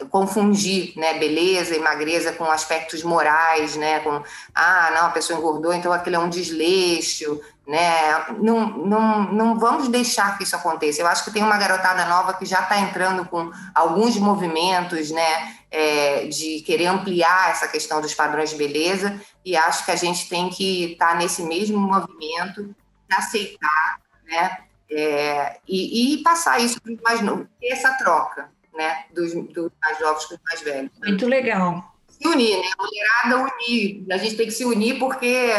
[0.10, 4.24] confundir né, beleza e magreza com aspectos morais, né, com,
[4.56, 9.89] ah, não, a pessoa engordou, então aquilo é um desleixo, né, não, não, não vamos
[9.89, 11.02] deixar que isso aconteça.
[11.02, 15.56] Eu acho que tem uma garotada nova que já está entrando com alguns movimentos, né,
[15.70, 20.30] é, de querer ampliar essa questão dos padrões de beleza, e acho que a gente
[20.30, 22.74] tem que estar tá nesse mesmo movimento,
[23.10, 24.00] aceitar
[24.32, 24.58] né?
[24.89, 29.06] É, e, e, passar isso para os mais novos, essa troca, né?
[29.13, 30.91] Dos, dos, mais novos com os mais velhos.
[31.00, 31.94] Muito legal.
[32.08, 32.67] Se unir, né?
[32.78, 34.06] A mulherada unir.
[34.12, 35.54] A gente tem que se unir porque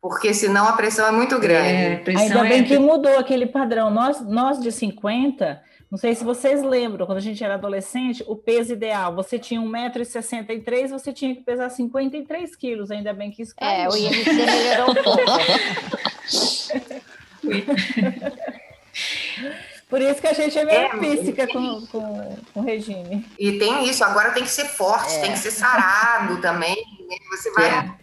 [0.00, 1.68] porque senão a pressão é muito grande.
[1.68, 2.64] É, Ainda bem é...
[2.64, 3.88] que mudou aquele padrão.
[3.88, 8.34] Nós, nós de 50, não sei se vocês lembram, quando a gente era adolescente, o
[8.34, 13.54] peso ideal, você tinha 1,63m, você tinha que pesar 53 quilos, ainda bem que isso.
[13.60, 15.22] É, o IMC melhorou um pouco.
[19.92, 23.30] Por isso que a gente é meio é, física com, com, com o regime.
[23.38, 25.20] E tem isso, agora tem que ser forte, é.
[25.20, 26.76] tem que ser sarado também.
[26.76, 27.16] Né?
[27.30, 27.94] Você vai é.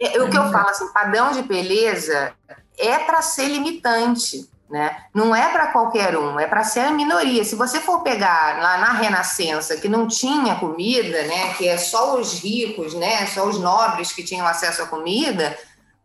[0.00, 0.20] é.
[0.20, 2.34] O que eu falo, assim, padrão de beleza
[2.76, 4.50] é para ser limitante.
[4.68, 5.04] Né?
[5.12, 7.44] Não é para qualquer um, é para ser a minoria.
[7.44, 12.16] Se você for pegar lá na Renascença, que não tinha comida, né, que é só
[12.16, 15.58] os ricos, né, só os nobres que tinham acesso à comida,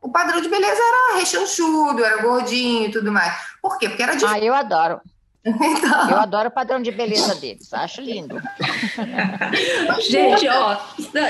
[0.05, 3.33] o padrão de beleza era rechonchudo, era gordinho e tudo mais.
[3.59, 3.89] Por quê?
[3.89, 4.35] Porque era difícil.
[4.35, 5.01] Ah, eu adoro.
[5.45, 6.09] Então...
[6.09, 8.41] Eu adoro o padrão de beleza deles, acho lindo.
[10.09, 10.75] gente, ó,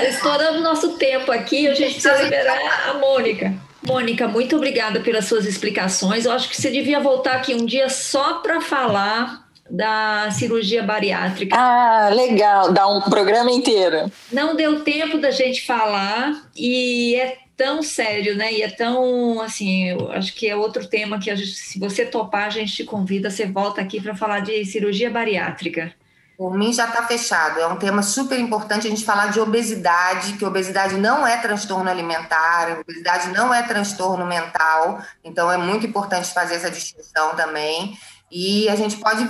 [0.08, 2.58] estourando nosso tempo aqui, a gente precisa liberar
[2.88, 3.52] a Mônica.
[3.86, 6.24] Mônica, muito obrigada pelas suas explicações.
[6.24, 11.54] Eu acho que você devia voltar aqui um dia só para falar da cirurgia bariátrica.
[11.54, 14.10] Ah, legal, dá um programa inteiro.
[14.32, 18.52] Não deu tempo da gente falar e é tão sério, né?
[18.52, 22.46] E é tão assim, eu acho que é outro tema que gente, se você topar,
[22.46, 25.94] a gente te convida, você volta aqui para falar de cirurgia bariátrica.
[26.36, 27.58] Por mim já está fechado.
[27.58, 31.88] É um tema super importante a gente falar de obesidade, que obesidade não é transtorno
[31.88, 35.00] alimentar, obesidade não é transtorno mental.
[35.24, 37.96] Então é muito importante fazer essa distinção também.
[38.30, 39.28] E a gente pode,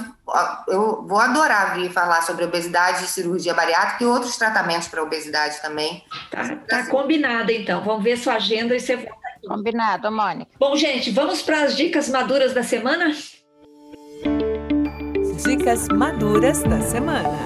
[0.68, 5.60] eu vou adorar vir falar sobre obesidade e cirurgia bariátrica e outros tratamentos para obesidade
[5.60, 6.02] também.
[6.30, 7.84] Tá, tá combinado então.
[7.84, 9.46] Vamos ver sua agenda e você volta aqui.
[9.46, 10.50] Combinado, Mônica.
[10.58, 13.14] Bom, gente, vamos para as dicas maduras da semana?
[15.44, 17.38] Dicas maduras da semana.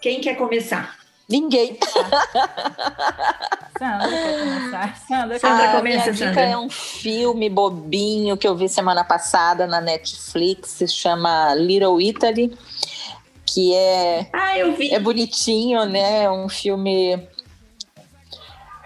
[0.00, 1.05] Quem quer começar?
[1.28, 1.78] Ninguém.
[3.78, 4.96] Sandra quer começar.
[5.06, 6.28] Sandra, Sandra ah, começa, minha Sandra.
[6.28, 12.00] dica é um filme bobinho que eu vi semana passada na Netflix, se chama Little
[12.00, 12.56] Italy,
[13.44, 14.94] que é Ah, eu vi.
[14.94, 16.24] é bonitinho, né?
[16.24, 17.20] É um filme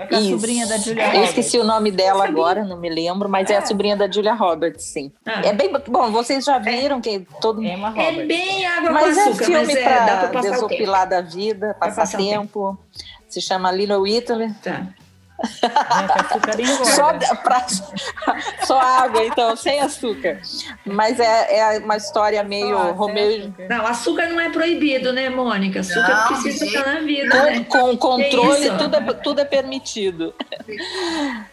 [0.09, 1.29] É a sobrinha da Julia Eu Roberts.
[1.31, 4.85] esqueci o nome dela agora, não me lembro, mas é, a sobrinha da Julia Roberts,
[4.85, 5.13] sim.
[5.27, 5.43] Ah.
[5.45, 9.25] É bem bom, vocês já viram que todo Emma É bem água Mas com é
[9.25, 10.41] açúcar, filme mas é, o tempo.
[10.41, 12.79] desopilar da vida, passar passar o tempo.
[13.29, 14.53] Se chama Little Italy.
[14.63, 14.87] Tá.
[15.43, 17.27] Gente, engorda.
[17.27, 17.67] Só, pra-
[18.67, 20.41] só água, então, sem açúcar.
[20.85, 23.67] Mas é, é uma história meio Só, Romeu açúcar.
[23.69, 25.81] Não, açúcar não é proibido, né, Mônica?
[25.81, 27.65] Açúcar Não, precisa de estar na vida, né?
[27.65, 28.79] com, com controle, isso?
[28.79, 30.35] tudo é, tudo é permitido.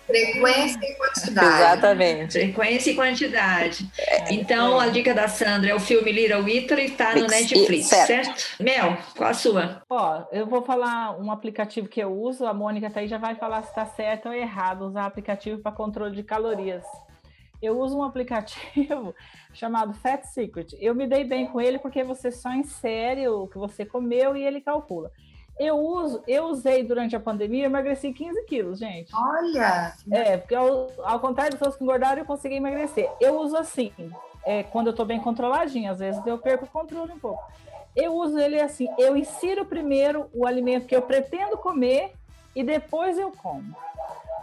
[0.05, 1.47] Frequência e quantidade.
[1.47, 2.31] Exatamente.
[2.33, 3.87] Frequência e quantidade.
[4.29, 8.07] Então, a dica da Sandra é o filme Little Italy, está no Netflix, certo.
[8.07, 8.45] certo?
[8.59, 9.81] Mel, qual a sua?
[9.89, 13.35] Ó, eu vou falar um aplicativo que eu uso, a Mônica tá aí já vai
[13.35, 16.83] falar se tá certo ou errado usar aplicativo para controle de calorias.
[17.61, 19.13] Eu uso um aplicativo
[19.53, 20.75] chamado Fat Secret.
[20.79, 24.43] Eu me dei bem com ele porque você só insere o que você comeu e
[24.43, 25.11] ele calcula.
[25.59, 29.11] Eu uso, eu usei durante a pandemia, eu emagreci 15 quilos, gente.
[29.15, 33.09] Olha, É, porque ao, ao contrário das pessoas que engordaram, eu consegui emagrecer.
[33.19, 33.91] Eu uso assim,
[34.45, 37.43] é, quando eu tô bem controladinha, às vezes eu perco o controle um pouco.
[37.95, 42.13] Eu uso ele assim, eu insiro primeiro o alimento que eu pretendo comer
[42.59, 43.75] e depois eu como.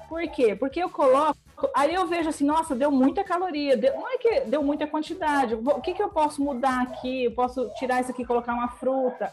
[0.09, 0.55] Por quê?
[0.55, 1.37] Porque eu coloco,
[1.75, 5.55] aí eu vejo assim, nossa, deu muita caloria, deu- não é que deu muita quantidade,
[5.55, 7.25] o que, que eu posso mudar aqui?
[7.25, 9.33] Eu posso tirar isso aqui e colocar uma fruta,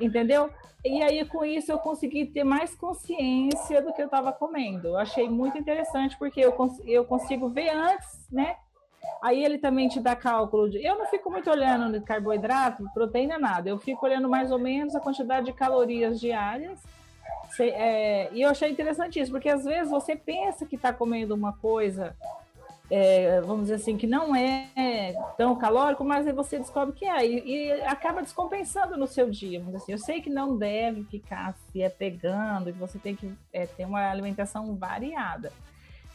[0.00, 0.48] entendeu?
[0.84, 4.88] E aí, com isso, eu consegui ter mais consciência do que eu estava comendo.
[4.88, 8.56] Eu achei muito interessante, porque eu, cons eu consigo ver antes, né?
[9.22, 10.84] Aí ele também te dá cálculo de.
[10.84, 13.68] Eu não fico muito olhando carboidrato, proteína, nada.
[13.68, 16.80] Eu fico olhando mais ou menos a quantidade de calorias diárias.
[17.56, 21.34] Se- é, e eu achei interessante isso, porque às vezes você pensa que está comendo
[21.34, 22.16] uma coisa,
[22.90, 27.26] é, vamos dizer assim, que não é tão calórico, mas aí você descobre que é,
[27.26, 29.58] e, e acaba descompensando no seu dia.
[29.58, 29.92] Vamos dizer assim.
[29.92, 34.10] Eu sei que não deve ficar se apegando, que você tem que é, ter uma
[34.10, 35.52] alimentação variada,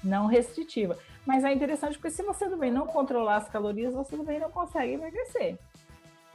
[0.04, 0.98] não restritiva.
[1.26, 4.94] Mas é interessante porque se você também não controlar as calorias, você também não consegue
[4.94, 5.58] emagrecer.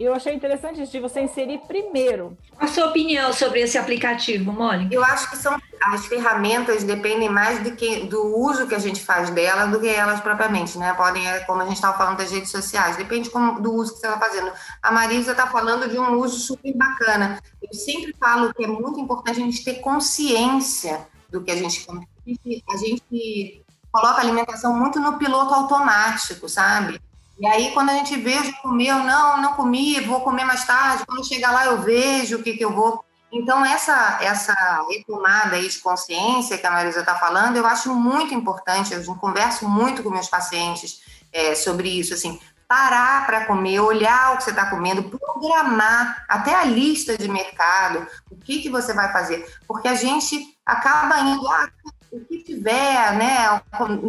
[0.02, 2.36] Eu achei interessante isso de você inserir primeiro.
[2.50, 4.94] Qual a sua opinião sobre esse aplicativo, Mônica?
[4.94, 9.00] eu acho que são as ferramentas dependem mais do, que, do uso que a gente
[9.02, 10.92] faz delas do que elas propriamente, né?
[10.94, 14.00] Podem, é, como a gente estava falando das redes sociais, depende como- do uso que
[14.00, 14.52] você está fazendo.
[14.82, 17.40] A Marisa está falando de um uso super bacana.
[17.60, 21.84] Eu sempre falo que é muito importante a gente ter consciência do que a gente
[21.84, 22.06] come.
[22.24, 27.00] A gente, a gente coloca a alimentação muito no piloto automático, sabe?
[27.38, 31.04] E aí, quando a gente vê, já comeu, não, não comi, vou comer mais tarde.
[31.06, 33.04] Quando chegar lá, eu vejo o que, que eu vou.
[33.32, 34.54] Então, essa, essa
[34.88, 38.92] retomada aí de consciência que a Marisa está falando, eu acho muito importante.
[38.92, 41.00] Eu converso muito com meus pacientes
[41.32, 46.54] é, sobre isso, assim, parar para comer, olhar o que você está comendo, programar até
[46.54, 49.46] a lista de mercado, o que, que você vai fazer.
[49.66, 51.68] Porque a gente acaba indo, ah,
[52.10, 53.62] o que tiver, né?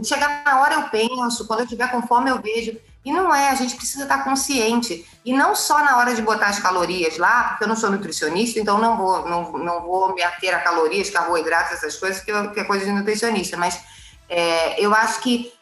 [0.03, 2.77] Chegar na hora eu penso, quando eu tiver com fome eu vejo.
[3.05, 5.05] E não é, a gente precisa estar consciente.
[5.25, 8.59] E não só na hora de botar as calorias lá, porque eu não sou nutricionista,
[8.59, 12.51] então não vou, não, não vou me ater a calorias, carboidratos, essas coisas, que, eu,
[12.51, 13.57] que é coisa de nutricionista.
[13.57, 13.81] Mas
[14.29, 15.53] é, eu acho que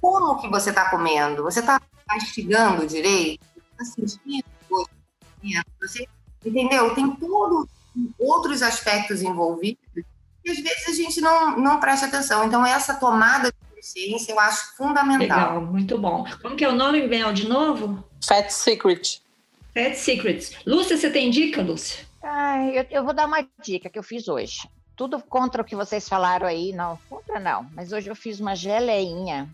[0.00, 1.42] como que você está comendo?
[1.44, 3.44] Você está mastigando direito?
[3.72, 4.44] Está sentindo?
[5.80, 6.06] Você,
[6.44, 6.94] entendeu?
[6.94, 7.68] Tem todos
[8.18, 10.04] outros aspectos envolvidos
[10.42, 12.44] que às vezes a gente não, não presta atenção.
[12.44, 15.18] Então, essa tomada de consciência eu acho fundamental.
[15.18, 16.24] Legal, muito bom.
[16.40, 18.02] Como que é o nome, Mel, de novo?
[18.24, 19.20] Fat Secret.
[19.74, 20.52] Fat Secrets.
[20.64, 22.06] Lúcia, você tem dica, Lúcia?
[22.22, 24.68] Ai, eu, eu vou dar uma dica que eu fiz hoje.
[24.94, 28.54] Tudo contra o que vocês falaram aí, não, contra não, mas hoje eu fiz uma
[28.54, 29.48] geleinha,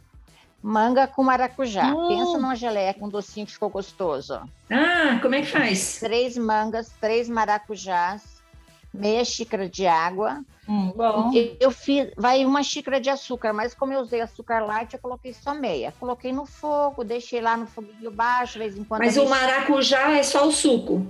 [0.63, 1.87] manga com maracujá.
[1.87, 2.09] Hum.
[2.09, 4.41] Pensa numa geleia com docinho que ficou gostoso.
[4.69, 6.01] Ah, como é que faz?
[6.01, 8.38] Três mangas, três maracujás,
[8.99, 10.43] meia xícara de água.
[10.69, 11.31] Hum, bom.
[11.61, 15.33] Eu, fiz, vai uma xícara de açúcar, mas como eu usei açúcar light, eu coloquei
[15.33, 15.95] só meia.
[15.99, 19.01] Coloquei no fogo, deixei lá no foguinho baixo, de vez em quando.
[19.01, 21.07] Mas o maracujá é só o suco.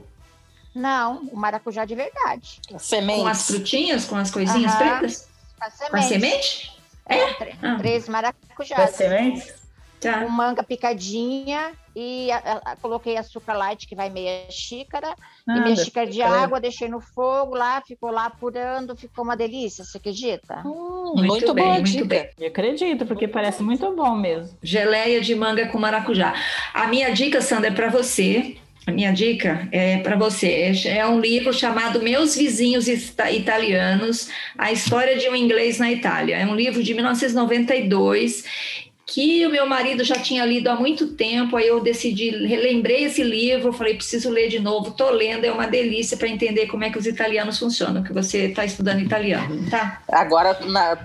[0.74, 2.60] Não, o maracujá de verdade.
[2.68, 4.98] Com as frutinhas, com as coisinhas Aham.
[5.00, 5.28] pretas?
[5.60, 6.08] A Com a semente.
[6.08, 6.78] semente?
[7.06, 7.76] É, tre- Ah.
[7.78, 8.90] Três maracujás.
[8.90, 9.54] sementes?
[10.00, 10.22] Tá.
[10.22, 15.14] Com manga picadinha e a- a- coloquei açúcar light, que vai meia xícara.
[15.48, 19.82] e meia xícara de água, deixei no fogo lá, ficou lá apurando, ficou uma delícia,
[19.84, 20.62] você acredita?
[20.64, 22.04] Hum, Muito muito, bem, boa muito dica.
[22.04, 22.28] bem.
[22.38, 24.56] Eu acredito, porque parece muito bom mesmo.
[24.62, 26.34] Geleia de manga com maracujá.
[26.74, 28.56] A minha dica, Sandra, é para você.
[28.86, 30.72] A minha dica é para você.
[30.86, 36.36] É um livro chamado Meus Vizinhos Ita- Italianos: A História de um Inglês na Itália.
[36.38, 38.44] É um livro de 1992
[39.08, 43.22] que o meu marido já tinha lido há muito tempo, aí eu decidi, relembrei esse
[43.22, 46.90] livro, falei, preciso ler de novo, tô lendo, é uma delícia para entender como é
[46.90, 50.02] que os italianos funcionam, que você está estudando italiano, tá?
[50.08, 50.58] Agora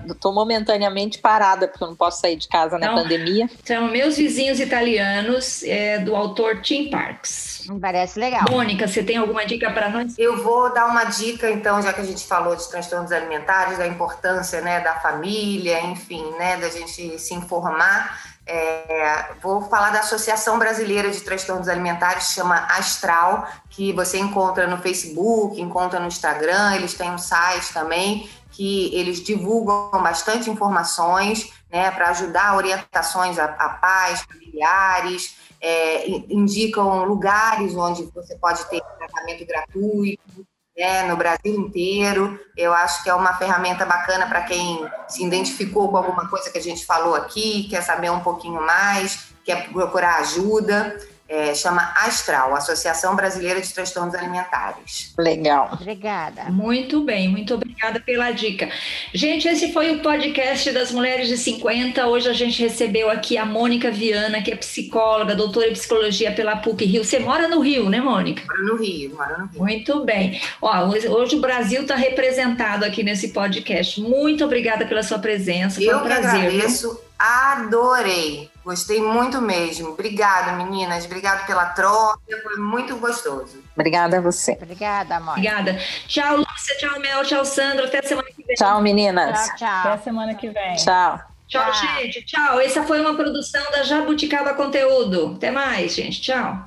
[0.06, 3.02] estou momentaneamente parada, porque eu não posso sair de casa na Não.
[3.02, 3.48] pandemia.
[3.64, 7.53] São Meus Vizinhos Italianos, é, do autor Tim Parks.
[7.68, 8.44] Me parece legal.
[8.50, 10.18] Mônica, você tem alguma dica para nós?
[10.18, 13.86] Eu vou dar uma dica, então, já que a gente falou de transtornos alimentares, da
[13.86, 18.34] importância né, da família, enfim, né, da gente se informar.
[18.46, 24.76] É, vou falar da Associação Brasileira de Transtornos Alimentares, chama Astral, que você encontra no
[24.78, 31.90] Facebook, encontra no Instagram, eles têm um site também, que eles divulgam bastante informações né,
[31.90, 38.82] para ajudar orientações a, a pais, familiares, é, in- indicam lugares onde você pode ter
[38.98, 40.46] tratamento gratuito,
[40.76, 42.38] né, no Brasil inteiro.
[42.56, 46.58] Eu acho que é uma ferramenta bacana para quem se identificou com alguma coisa que
[46.58, 50.96] a gente falou aqui, quer saber um pouquinho mais, quer procurar ajuda.
[51.34, 55.12] É, chama Astral, Associação Brasileira de Transtornos Alimentares.
[55.18, 55.70] Legal.
[55.72, 56.44] Obrigada.
[56.44, 58.70] Muito bem, muito obrigada pela dica.
[59.12, 62.06] Gente, esse foi o podcast das Mulheres de 50.
[62.06, 66.54] Hoje a gente recebeu aqui a Mônica Viana, que é psicóloga, doutora em psicologia pela
[66.54, 67.04] PUC Rio.
[67.04, 68.44] Você mora no Rio, né, Mônica?
[68.48, 69.60] Moro no Rio, moro no Rio.
[69.60, 70.40] Muito bem.
[70.62, 74.00] Ó, hoje, o Brasil está representado aqui nesse podcast.
[74.00, 75.80] Muito obrigada pela sua presença.
[75.80, 76.30] Foi Eu um prazer.
[76.30, 76.50] viu?
[76.50, 78.53] agradeço, adorei.
[78.64, 79.90] Gostei muito mesmo.
[79.90, 81.04] Obrigada, meninas.
[81.04, 82.18] Obrigado pela troca.
[82.42, 83.62] Foi muito gostoso.
[83.74, 84.52] Obrigada a você.
[84.52, 85.32] Obrigada, amor.
[85.32, 85.78] Obrigada.
[86.06, 86.76] Tchau, Lúcia.
[86.78, 87.22] Tchau, Mel.
[87.24, 87.84] Tchau, Sandra.
[87.86, 88.56] Até semana que vem.
[88.56, 89.38] Tchau, meninas.
[89.56, 90.04] Tchau, Até a tchau.
[90.04, 90.76] semana que vem.
[90.76, 91.20] Tchau.
[91.46, 91.74] Tchau, Tchau.
[91.74, 92.22] gente.
[92.24, 92.58] Tchau.
[92.58, 95.34] Essa foi uma produção da Jabuticaba Conteúdo.
[95.36, 96.20] Até mais, gente.
[96.22, 96.66] Tchau.